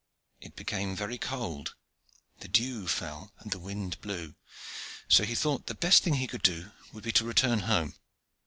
[0.39, 1.75] It became very cold,
[2.39, 4.33] the dew fell, and the wind blew;
[5.07, 7.93] so he thought the best thing he could do would be to return home.